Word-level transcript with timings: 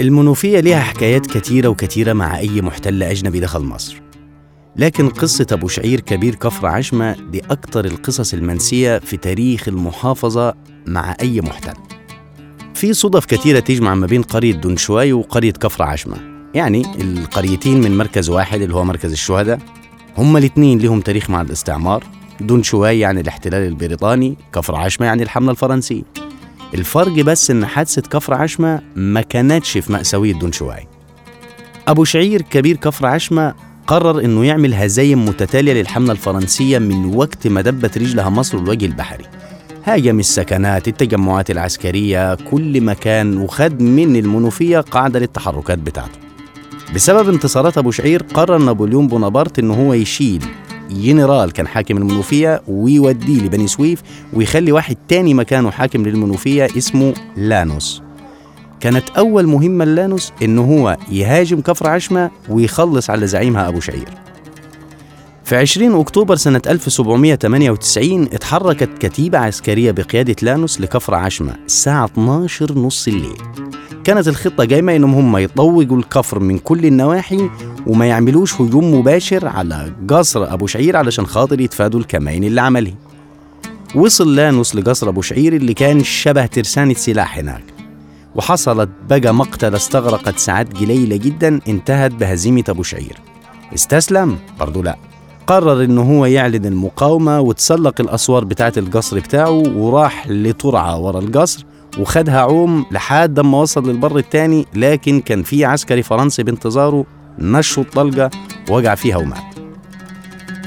المنوفية 0.00 0.60
ليها 0.60 0.80
حكايات 0.80 1.26
كتيرة 1.26 1.68
وكتيرة 1.68 2.12
مع 2.12 2.38
أي 2.38 2.62
محتل 2.62 3.02
أجنبي 3.02 3.40
دخل 3.40 3.60
مصر. 3.60 4.02
لكن 4.76 5.08
قصة 5.08 5.46
أبو 5.52 5.68
شعير 5.68 6.00
كبير 6.00 6.34
كفر 6.34 6.66
عشمة 6.66 7.16
دي 7.30 7.42
أكتر 7.50 7.84
القصص 7.84 8.34
المنسية 8.34 8.98
في 8.98 9.16
تاريخ 9.16 9.68
المحافظة 9.68 10.54
مع 10.86 11.16
أي 11.20 11.40
محتل. 11.40 11.72
في 12.74 12.92
صدف 12.92 13.24
كتيرة 13.24 13.60
تجمع 13.60 13.94
ما 13.94 14.06
بين 14.06 14.22
قرية 14.22 14.52
دنشواي 14.52 15.12
وقرية 15.12 15.52
كفر 15.52 15.82
عشمة. 15.82 16.16
يعني 16.54 16.82
القريتين 17.00 17.80
من 17.80 17.98
مركز 17.98 18.28
واحد 18.28 18.60
اللي 18.60 18.74
هو 18.74 18.84
مركز 18.84 19.12
الشهداء. 19.12 19.58
هما 20.18 20.38
الاتنين 20.38 20.78
لهم 20.78 21.00
تاريخ 21.00 21.30
مع 21.30 21.40
الاستعمار. 21.40 22.04
دنشواي 22.40 23.00
يعني 23.00 23.20
الاحتلال 23.20 23.68
البريطاني 23.68 24.36
كفر 24.52 24.76
عشمة 24.76 25.06
يعني 25.06 25.22
الحملة 25.22 25.50
الفرنسية. 25.50 26.02
الفرق 26.74 27.12
بس 27.12 27.50
إن 27.50 27.66
حادثة 27.66 28.02
كفر 28.02 28.34
عشمة 28.34 28.80
ما 28.96 29.20
كانتش 29.20 29.78
في 29.78 29.92
مأساوية 29.92 30.32
دنشواي 30.32 30.86
أبو 31.88 32.04
شعير 32.04 32.42
كبير 32.42 32.76
كفر 32.76 33.06
عشمة 33.06 33.54
قرر 33.86 34.24
إنه 34.24 34.44
يعمل 34.44 34.74
هزايم 34.74 35.24
متتالية 35.24 35.72
للحملة 35.72 36.12
الفرنسية 36.12 36.78
من 36.78 37.14
وقت 37.14 37.46
ما 37.46 37.60
دبت 37.60 37.98
رجلها 37.98 38.28
مصر 38.28 38.58
الوجه 38.58 38.86
البحري. 38.86 39.24
هاجم 39.84 40.18
الثكنات 40.18 40.88
التجمعات 40.88 41.50
العسكرية 41.50 42.34
كل 42.34 42.80
مكان 42.80 43.36
وخد 43.38 43.82
من 43.82 44.16
المنوفية 44.16 44.80
قاعدة 44.80 45.18
للتحركات 45.18 45.78
بتاعته. 45.78 46.18
بسبب 46.94 47.28
انتصارات 47.28 47.78
أبو 47.78 47.90
شعير 47.90 48.22
قرر 48.22 48.58
نابليون 48.58 49.08
بونابرت 49.08 49.58
إنه 49.58 49.74
هو 49.74 49.94
يشيل 49.94 50.44
جنرال 50.90 51.52
كان 51.52 51.66
حاكم 51.68 51.96
المنوفية 51.96 52.62
ويوديه 52.68 53.40
لبني 53.40 53.66
سويف 53.66 54.02
ويخلي 54.32 54.72
واحد 54.72 54.96
تاني 55.08 55.34
مكانه 55.34 55.70
حاكم 55.70 56.02
للمنوفية 56.02 56.68
اسمه 56.78 57.14
لانوس. 57.36 58.02
كانت 58.80 59.10
أول 59.10 59.46
مهمة 59.46 59.84
لانوس 59.84 60.32
إنه 60.42 60.62
هو 60.62 60.96
يهاجم 61.10 61.60
كفر 61.60 61.88
عشمة 61.88 62.30
ويخلص 62.48 63.10
على 63.10 63.26
زعيمها 63.26 63.68
أبو 63.68 63.80
شعير. 63.80 64.08
في 65.44 65.56
20 65.56 66.00
أكتوبر 66.00 66.36
سنة 66.36 66.62
1798 66.66 68.22
اتحركت 68.22 68.98
كتيبة 68.98 69.38
عسكرية 69.38 69.90
بقيادة 69.90 70.36
لانوس 70.42 70.80
لكفر 70.80 71.14
عشمة 71.14 71.54
الساعة 71.66 72.04
12 72.04 72.78
نص 72.78 73.08
الليل. 73.08 73.36
كانت 74.04 74.28
الخطة 74.28 74.64
جايمة 74.64 74.96
إنهم 74.96 75.14
هم 75.14 75.36
يطوقوا 75.36 75.98
الكفر 75.98 76.38
من 76.38 76.58
كل 76.58 76.86
النواحي 76.86 77.50
وما 77.86 78.06
يعملوش 78.06 78.60
هجوم 78.60 78.94
مباشر 78.94 79.48
على 79.48 79.92
قصر 80.08 80.52
أبو 80.54 80.66
شعير 80.66 80.96
علشان 80.96 81.26
خاطر 81.26 81.60
يتفادوا 81.60 82.00
الكمائن 82.00 82.44
اللي 82.44 82.60
عملها 82.60 82.94
وصل 83.94 84.34
لانوس 84.34 84.76
لقصر 84.76 85.08
أبو 85.08 85.22
شعير 85.22 85.52
اللي 85.56 85.74
كان 85.74 86.04
شبه 86.04 86.46
ترسانة 86.46 86.94
سلاح 86.94 87.38
هناك. 87.38 87.62
وحصلت 88.34 88.88
بقى 89.10 89.34
مقتل 89.34 89.74
استغرقت 89.74 90.38
ساعات 90.38 90.76
قليلة 90.76 91.16
جدا 91.16 91.60
انتهت 91.68 92.12
بهزيمة 92.12 92.64
أبو 92.68 92.82
شعير. 92.82 93.16
استسلم؟ 93.74 94.36
برضو 94.60 94.82
لا. 94.82 94.96
قرر 95.46 95.84
انه 95.84 96.02
هو 96.02 96.26
يعلن 96.26 96.66
المقاومة 96.66 97.40
وتسلق 97.40 98.00
الأسوار 98.00 98.44
بتاعت 98.44 98.78
القصر 98.78 99.18
بتاعه 99.18 99.50
وراح 99.76 100.28
لترعى 100.28 100.98
ورا 101.00 101.18
القصر 101.18 101.64
وخدها 101.98 102.40
عوم 102.40 102.86
لحد 102.90 103.40
ما 103.40 103.58
وصل 103.60 103.90
للبر 103.90 104.18
التاني 104.18 104.66
لكن 104.74 105.20
كان 105.20 105.42
في 105.42 105.64
عسكري 105.64 106.02
فرنسي 106.02 106.42
بانتظاره 106.42 107.04
نشوا 107.38 107.82
الطلقة 107.82 108.30
ووقع 108.70 108.94
فيها 108.94 109.16
ومات. 109.16 109.42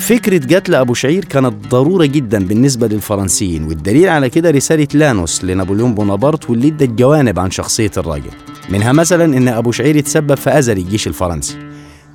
فكرة 0.00 0.56
قتل 0.56 0.74
أبو 0.74 0.94
شعير 0.94 1.24
كانت 1.24 1.68
ضرورة 1.68 2.04
جدا 2.04 2.44
بالنسبة 2.46 2.86
للفرنسيين 2.86 3.64
والدليل 3.64 4.08
على 4.08 4.30
كده 4.30 4.50
رسالة 4.50 4.88
لانوس 4.94 5.44
لنابليون 5.44 5.94
بونابرت 5.94 6.50
واللي 6.50 6.68
ادت 6.68 6.88
جوانب 6.88 7.38
عن 7.38 7.50
شخصية 7.50 7.90
الراجل. 7.96 8.30
منها 8.68 8.92
مثلا 8.92 9.24
إن 9.24 9.48
أبو 9.48 9.72
شعير 9.72 9.96
يتسبب 9.96 10.34
في 10.34 10.50
أذى 10.50 10.72
الجيش 10.72 11.06
الفرنسي. 11.06 11.56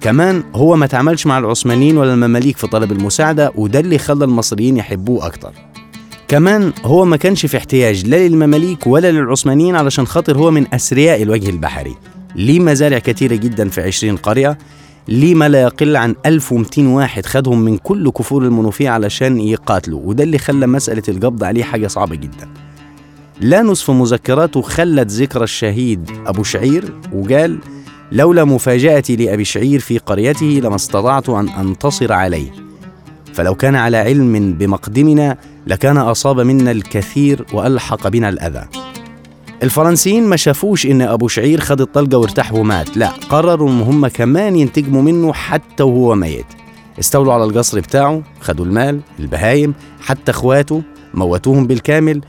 كمان 0.02 0.44
هو 0.56 0.76
ما 0.76 0.88
تعاملش 0.88 1.26
مع 1.26 1.38
العثمانيين 1.38 1.98
ولا 1.98 2.14
المماليك 2.14 2.58
في 2.58 2.68
طلب 2.68 2.92
المساعدة 2.92 3.52
وده 3.56 3.80
اللي 3.80 3.98
خلى 3.98 4.26
المصريين 4.26 4.78
يحبوه 4.78 5.26
أكتر. 5.26 5.52
كمان 6.28 6.74
هو 6.86 7.06
ما 7.06 7.18
كانش 7.18 7.46
في 7.46 7.58
احتياج 7.58 8.06
لا 8.06 8.28
للمماليك 8.28 8.88
ولا 8.88 9.12
للعثمانيين 9.12 9.76
علشان 9.76 10.08
خاطر 10.08 10.38
هو 10.38 10.52
من 10.52 10.66
أثرياء 10.74 11.24
الوجه 11.24 11.50
البحري. 11.50 11.96
ليه 12.38 12.60
مزارع 12.60 13.00
كتيرة 13.00 13.36
جدا 13.36 13.70
في 13.70 13.82
20 13.82 14.18
قرية 14.18 14.58
ليه 15.08 15.36
ما 15.36 15.50
لا 15.50 15.62
يقل 15.62 15.96
عن 15.96 16.16
1200 16.26 16.88
واحد 16.88 17.26
خدهم 17.26 17.60
من 17.60 17.78
كل 17.78 18.12
كفور 18.12 18.44
المنوفية 18.44 18.90
علشان 18.90 19.40
يقاتلوا 19.40 20.02
وده 20.04 20.24
اللي 20.24 20.38
خلى 20.38 20.68
مسألة 20.68 21.04
القبض 21.10 21.44
عليه 21.44 21.64
حاجة 21.64 21.88
صعبة 21.88 22.16
جدا. 22.16 22.48
لانوس 23.42 23.82
في 23.82 23.92
مذكراته 23.92 24.62
خلت 24.62 25.12
ذكرى 25.12 25.44
الشهيد 25.44 26.12
أبو 26.26 26.44
شعير 26.44 26.94
وقال 27.14 27.60
لولا 28.12 28.44
مفاجأتي 28.44 29.16
لأبي 29.16 29.46
شعير 29.46 29.80
في 29.80 29.98
قريته 29.98 30.60
لما 30.64 30.76
استطعت 30.76 31.30
أن 31.30 31.50
أنتصر 31.50 32.14
عليه. 32.14 32.52
فلو 33.34 33.56
كان 33.56 33.76
على 33.76 33.98
علم 33.98 34.54
بمقدمنا 34.54 35.38
لكان 35.68 35.98
أصاب 35.98 36.40
منا 36.40 36.72
الكثير 36.72 37.46
وألحق 37.54 38.08
بنا 38.08 38.30
الأذى. 38.30 38.87
الفرنسيين 39.64 40.28
ما 40.28 40.36
شافوش 40.36 40.86
إن 40.86 41.02
أبو 41.02 41.28
شعير 41.28 41.60
خد 41.60 41.82
الطلقة 41.82 42.18
وارتاح 42.18 42.54
ومات. 42.54 42.98
لا 42.98 43.10
قرروا 43.10 43.70
إن 43.70 43.82
هم 43.82 44.08
كمان 44.08 44.56
ينتجموا 44.56 45.02
منه 45.02 45.34
حتى 45.34 45.84
وهو 45.84 46.16
ميت. 46.16 46.46
استولوا 47.00 47.34
على 47.34 47.44
القصر 47.44 47.80
بتاعه 47.80 48.24
خدوا 48.42 48.66
المال 48.66 49.00
البهايم 49.20 49.74
حتى 50.02 50.32
أخواته 50.32 50.84
موتوهم 51.14 51.68
بالكامل. 51.68 52.22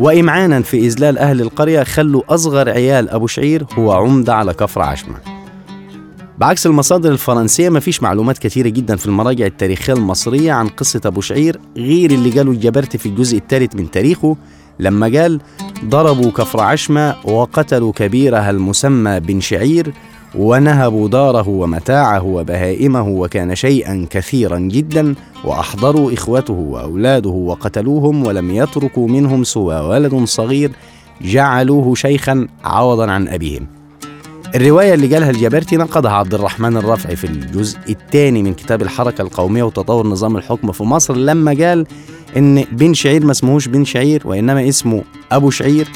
وإمعانا 0.00 0.62
في 0.62 0.76
إذلال 0.76 1.18
أهل 1.18 1.40
القرية 1.40 1.82
خلوا 1.82 2.34
أصغر 2.34 2.70
عيال 2.70 3.10
أبو 3.10 3.26
شعير 3.26 3.66
هو 3.78 3.92
عمدة 3.92 4.34
على 4.34 4.54
كفر 4.54 4.82
عشمة. 4.82 5.16
بعكس 6.38 6.66
المصادر 6.66 7.12
الفرنسية 7.12 7.68
ما 7.68 7.80
فيش 7.80 8.02
معلومات 8.02 8.38
كثيرة 8.38 8.68
جدا 8.68 8.96
في 8.96 9.06
المراجع 9.06 9.46
التاريخية 9.46 9.92
المصرية 9.92 10.52
عن 10.52 10.68
قصة 10.68 11.00
أبو 11.04 11.20
شعير 11.20 11.60
غير 11.76 12.10
اللي 12.10 12.30
قاله 12.30 12.52
الجبرتي 12.52 12.98
في 12.98 13.06
الجزء 13.06 13.38
الثالث 13.38 13.74
من 13.74 13.90
تاريخه. 13.90 14.36
لما 14.78 15.06
قال 15.06 15.40
ضربوا 15.84 16.30
كفر 16.30 16.60
عشمة 16.60 17.16
وقتلوا 17.24 17.92
كبيرها 17.92 18.50
المسمى 18.50 19.20
بن 19.20 19.40
شعير 19.40 19.92
ونهبوا 20.34 21.08
داره 21.08 21.48
ومتاعه 21.48 22.24
وبهائمه 22.24 23.08
وكان 23.08 23.54
شيئا 23.54 24.06
كثيرا 24.10 24.58
جدا 24.58 25.14
وأحضروا 25.44 26.12
إخوته 26.12 26.54
وأولاده 26.54 27.30
وقتلوهم 27.30 28.26
ولم 28.26 28.50
يتركوا 28.50 29.08
منهم 29.08 29.44
سوى 29.44 29.76
ولد 29.80 30.24
صغير 30.24 30.70
جعلوه 31.22 31.94
شيخا 31.94 32.46
عوضا 32.64 33.10
عن 33.10 33.28
أبيهم. 33.28 33.66
الرواية 34.54 34.94
اللي 34.94 35.14
قالها 35.14 35.30
الجبرتي 35.30 35.76
نقضها 35.76 36.10
عبد 36.12 36.34
الرحمن 36.34 36.76
الرفعي 36.76 37.16
في 37.16 37.24
الجزء 37.24 37.78
الثاني 37.88 38.42
من 38.42 38.54
كتاب 38.54 38.82
الحركة 38.82 39.22
القومية 39.22 39.62
وتطور 39.62 40.06
نظام 40.06 40.36
الحكم 40.36 40.72
في 40.72 40.82
مصر 40.82 41.16
لما 41.16 41.52
قال 41.52 41.86
إن 42.36 42.64
بن 42.72 42.94
شعير 42.94 43.24
ما 43.24 43.30
اسمهوش 43.30 43.68
بن 43.68 43.84
شعير 43.84 44.22
وإنما 44.24 44.68
اسمه 44.68 45.02
أبو 45.32 45.50
شعير. 45.50 45.88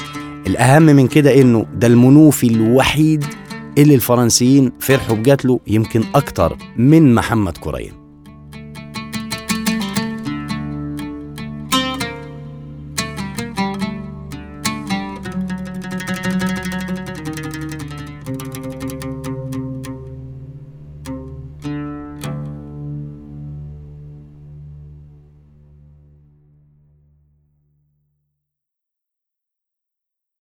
الأهم 0.47 0.83
من 0.83 1.07
كده 1.07 1.41
إنه 1.41 1.65
ده 1.75 1.87
المنوفي 1.87 2.47
الوحيد 2.47 3.25
اللي 3.77 3.95
الفرنسيين 3.95 4.71
فرحوا 4.79 5.15
بقتله 5.15 5.59
يمكن 5.67 6.03
أكتر 6.15 6.57
من 6.77 7.15
محمد 7.15 7.57
كريم 7.57 7.98